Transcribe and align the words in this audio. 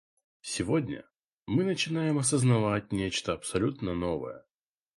Сегодня 0.41 1.05
мы 1.45 1.63
начинаем 1.63 2.17
осознавать 2.17 2.91
нечто 2.91 3.33
абсолютно 3.33 3.93
новое. 3.93 4.43